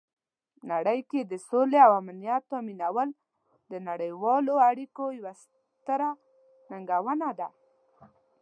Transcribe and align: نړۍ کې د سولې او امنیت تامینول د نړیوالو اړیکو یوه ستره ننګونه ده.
نړۍ 0.71 0.99
کې 1.09 1.19
د 1.31 1.33
سولې 1.49 1.79
او 1.85 1.91
امنیت 2.01 2.43
تامینول 2.51 3.09
د 3.71 3.73
نړیوالو 3.89 4.53
اړیکو 4.69 5.03
یوه 5.17 5.33
ستره 5.43 6.09
ننګونه 6.69 7.29
ده. 7.39 7.47